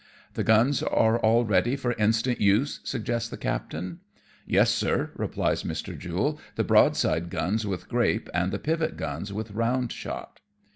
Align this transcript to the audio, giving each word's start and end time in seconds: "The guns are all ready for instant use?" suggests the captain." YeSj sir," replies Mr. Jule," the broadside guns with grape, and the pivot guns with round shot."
"The 0.33 0.43
guns 0.43 0.81
are 0.81 1.19
all 1.19 1.45
ready 1.45 1.75
for 1.75 1.91
instant 1.93 2.41
use?" 2.41 2.79
suggests 2.83 3.29
the 3.29 3.37
captain." 3.37 3.99
YeSj 4.49 4.67
sir," 4.69 5.11
replies 5.15 5.61
Mr. 5.61 5.95
Jule," 5.95 6.39
the 6.55 6.63
broadside 6.63 7.29
guns 7.29 7.67
with 7.67 7.87
grape, 7.87 8.27
and 8.33 8.51
the 8.51 8.57
pivot 8.57 8.97
guns 8.97 9.31
with 9.31 9.51
round 9.51 9.91
shot." 9.91 10.39